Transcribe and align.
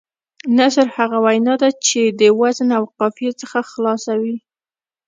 نثر 0.57 0.87
هغه 0.97 1.17
وینا 1.25 1.53
ده، 1.61 1.69
چي 1.85 2.01
د 2.19 2.21
وزن 2.41 2.69
او 2.77 2.83
قافيې 2.97 3.31
څخه 3.41 3.59
خلاصه 3.71 4.13
وي. 4.21 4.35